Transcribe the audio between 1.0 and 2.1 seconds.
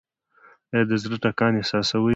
زړه ټکان احساسوئ؟